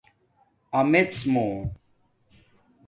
آمڎمُو 0.77 1.47